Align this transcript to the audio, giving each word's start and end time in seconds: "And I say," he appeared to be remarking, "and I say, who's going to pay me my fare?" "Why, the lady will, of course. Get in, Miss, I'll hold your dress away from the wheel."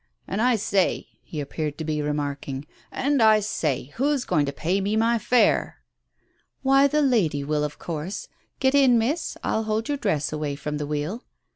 "And 0.27 0.41
I 0.41 0.55
say," 0.55 1.09
he 1.21 1.39
appeared 1.39 1.77
to 1.77 1.83
be 1.83 2.01
remarking, 2.01 2.65
"and 2.91 3.21
I 3.21 3.39
say, 3.39 3.91
who's 3.97 4.25
going 4.25 4.47
to 4.47 4.51
pay 4.51 4.81
me 4.81 4.95
my 4.95 5.19
fare?" 5.19 5.83
"Why, 6.63 6.87
the 6.87 7.03
lady 7.03 7.43
will, 7.43 7.63
of 7.63 7.77
course. 7.77 8.27
Get 8.59 8.73
in, 8.73 8.97
Miss, 8.97 9.37
I'll 9.43 9.65
hold 9.65 9.89
your 9.89 9.97
dress 9.99 10.33
away 10.33 10.55
from 10.55 10.79
the 10.79 10.87
wheel." 10.87 11.23